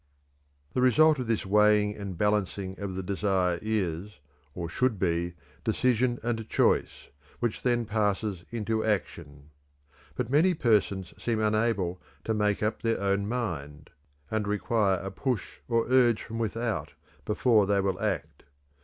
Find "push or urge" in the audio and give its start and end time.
15.11-16.23